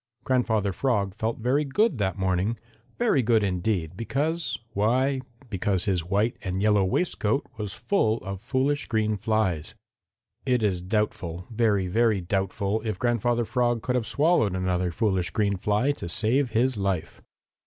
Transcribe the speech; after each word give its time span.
Grandfather 0.23 0.73
Frog 0.73 1.13
felt 1.13 1.37
very 1.37 1.63
good 1.63 1.99
that 1.99 2.17
morning, 2.17 2.57
very 2.97 3.21
good 3.21 3.43
indeed, 3.43 3.95
because 3.95 4.57
why, 4.73 5.21
because 5.47 5.85
his 5.85 6.03
white 6.03 6.37
and 6.41 6.59
yellow 6.59 6.83
waistcoat 6.83 7.45
was 7.57 7.75
full 7.75 8.17
of 8.23 8.41
foolish 8.41 8.87
green 8.87 9.15
flies. 9.15 9.75
It 10.43 10.63
is 10.63 10.81
doubtful, 10.81 11.45
very, 11.51 11.85
very 11.85 12.19
doubtful 12.19 12.81
if 12.81 12.97
Grandfather 12.97 13.45
Frog 13.45 13.83
could 13.83 13.93
have 13.93 14.07
swallowed 14.07 14.55
another 14.55 14.89
foolish 14.89 15.29
green 15.29 15.55
fly 15.55 15.91
to 15.91 16.09
save 16.09 16.49
his 16.49 16.77
life. 16.77 17.21